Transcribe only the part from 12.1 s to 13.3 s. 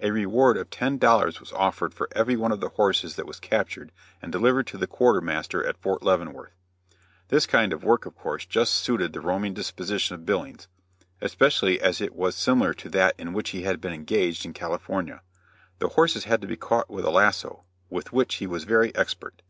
was similar to that